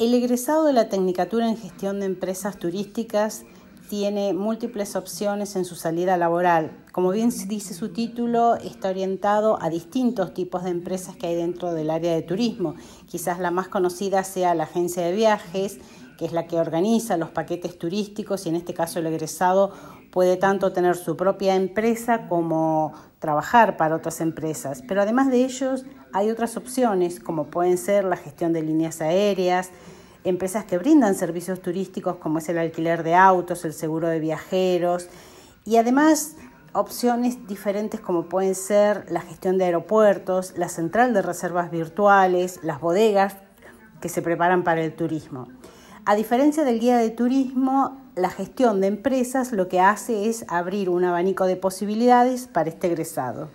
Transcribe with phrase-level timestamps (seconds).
[0.00, 3.44] El egresado de la Tecnicatura en Gestión de Empresas Turísticas
[3.90, 6.70] tiene múltiples opciones en su salida laboral.
[6.90, 11.74] Como bien dice su título, está orientado a distintos tipos de empresas que hay dentro
[11.74, 12.76] del área de turismo.
[13.08, 15.80] Quizás la más conocida sea la agencia de viajes,
[16.20, 19.72] que es la que organiza los paquetes turísticos y en este caso el egresado
[20.10, 24.82] puede tanto tener su propia empresa como trabajar para otras empresas.
[24.86, 29.70] Pero además de ellos hay otras opciones como pueden ser la gestión de líneas aéreas,
[30.22, 35.08] empresas que brindan servicios turísticos como es el alquiler de autos, el seguro de viajeros
[35.64, 36.36] y además
[36.74, 42.78] opciones diferentes como pueden ser la gestión de aeropuertos, la central de reservas virtuales, las
[42.78, 43.36] bodegas
[44.02, 45.48] que se preparan para el turismo.
[46.10, 50.90] A diferencia del guía de turismo, la gestión de empresas lo que hace es abrir
[50.90, 53.48] un abanico de posibilidades para este egresado.